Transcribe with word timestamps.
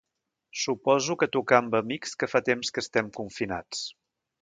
Suposo 0.61 1.17
que 1.23 1.27
tocar 1.37 1.61
amb 1.65 1.79
amics 1.81 2.19
que 2.25 2.33
fa 2.35 2.43
temps 2.51 2.75
que 2.79 2.85
estem 2.87 3.15
confinats. 3.23 3.89